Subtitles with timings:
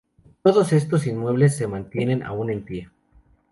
[0.41, 2.89] Todos estos inmuebles se mantienen aun en pie.